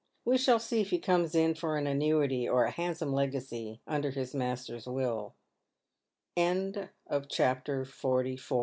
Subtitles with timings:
[0.25, 4.09] We shall see if he comes in for an annuity, or a handsome legacy, under
[4.09, 5.35] his master's will."
[6.35, 6.89] CHAPTER XLV.
[6.89, 8.37] IN THE SURGERY.